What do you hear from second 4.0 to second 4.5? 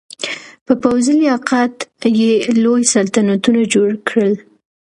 کړل.